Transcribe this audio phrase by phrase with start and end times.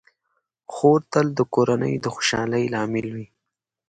[0.73, 3.25] خور تل د کورنۍ د خوشحالۍ لامل وي.